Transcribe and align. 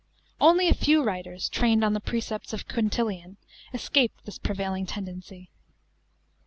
Only 0.39 0.67
a 0.67 0.73
few 0.73 1.03
writers, 1.03 1.47
trained 1.47 1.83
on 1.83 1.93
the 1.93 1.99
precepts 1.99 2.53
of 2.53 2.67
Quintilian, 2.67 3.37
escaped 3.71 4.25
this 4.25 4.39
prevailing 4.39 4.87
tendency. 4.87 5.51